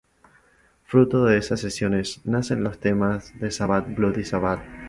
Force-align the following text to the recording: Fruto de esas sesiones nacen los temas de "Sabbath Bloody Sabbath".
Fruto 0.87 1.25
de 1.25 1.37
esas 1.37 1.59
sesiones 1.59 2.21
nacen 2.25 2.63
los 2.63 2.79
temas 2.79 3.39
de 3.39 3.51
"Sabbath 3.51 3.85
Bloody 3.93 4.25
Sabbath". 4.25 4.59